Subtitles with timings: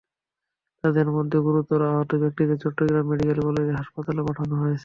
[0.83, 4.79] তাঁদের মধ্যে গুরুতর আহত ব্যক্তিদের চট্টগ্রাম মেডিকেল কলেজ হাসপাতালে পাঠানো হয়েছে।